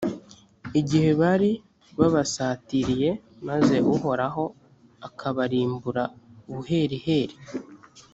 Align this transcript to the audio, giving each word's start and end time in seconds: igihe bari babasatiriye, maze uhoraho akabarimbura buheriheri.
igihe 0.79 1.09
bari 1.21 1.51
babasatiriye, 1.99 3.09
maze 3.47 3.75
uhoraho 3.93 4.43
akabarimbura 5.07 6.03
buheriheri. 6.53 7.35